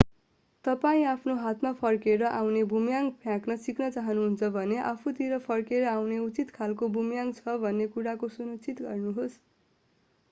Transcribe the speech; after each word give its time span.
तपाईं 0.65 1.03
आफ्नो 1.09 1.33
हातमा 1.41 1.71
फर्केर 1.81 2.23
आउने 2.29 2.63
बुमर्‍याङ 2.71 3.11
फ्याँक्न 3.19 3.57
सिक्न 3.67 3.89
चाहनुहुन्छ 3.97 4.51
भने 4.57 4.81
आफूतिर 4.93 5.37
फर्केर 5.45 5.87
आउने 5.93 6.19
उचित 6.25 6.57
खालको 6.57 6.91
बुमर्‍याङ 6.97 7.33
छ 7.35 7.57
भन्ने 7.61 7.89
कुराको 7.95 8.33
सुनिश्चित 8.35 8.85
गर्नुहोस्। 8.89 9.41